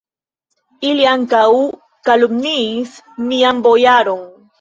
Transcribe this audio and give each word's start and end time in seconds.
Ili 0.91 1.03
ankaŭ 1.09 1.41
kalumniis 2.09 2.95
mian 3.29 3.61
bojaron! 3.69 4.25